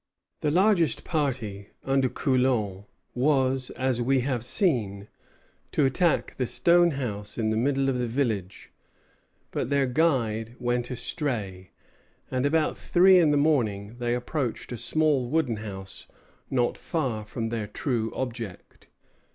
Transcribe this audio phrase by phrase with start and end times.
[0.39, 5.07] The largest party, under Coulon, was, as we have seen,
[5.73, 8.71] to attack the stone house in the middle of the village;
[9.51, 11.69] but their guide went astray,
[12.31, 16.07] and about three in the morning they approached a small wooden house
[16.49, 18.87] not far from their true object.